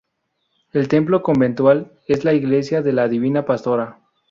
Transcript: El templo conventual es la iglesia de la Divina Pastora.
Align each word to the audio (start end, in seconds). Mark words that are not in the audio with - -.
El 0.73 0.87
templo 0.87 1.21
conventual 1.21 1.91
es 2.07 2.25
la 2.25 2.33
iglesia 2.33 2.81
de 2.81 2.91
la 2.91 3.07
Divina 3.07 3.45
Pastora. 3.45 3.99